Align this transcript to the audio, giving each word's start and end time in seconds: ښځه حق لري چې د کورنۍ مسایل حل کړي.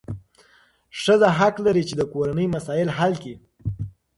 ښځه 1.01 1.29
حق 1.37 1.55
لري 1.65 1.83
چې 1.89 1.95
د 1.97 2.01
کورنۍ 2.13 2.47
مسایل 2.55 2.89
حل 2.97 3.13
کړي. 3.23 3.35